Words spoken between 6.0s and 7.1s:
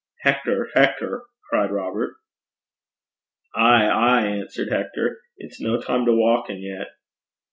to wauken yet.'